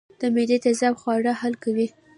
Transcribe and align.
د 0.19 0.21
معدې 0.33 0.57
تیزاب 0.63 0.95
خواړه 1.01 1.31
حل 1.41 1.53
کوي 1.63 1.87